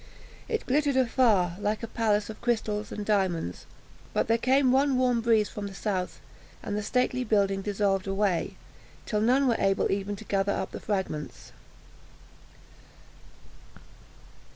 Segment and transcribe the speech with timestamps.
[0.49, 3.67] It glittered afar, like a palace of crystals and diamonds;
[4.13, 6.19] but there came one warm breeze from the south,
[6.63, 8.55] and the stately building dissolved away,
[9.05, 11.51] till none were able even to gather up the fragments.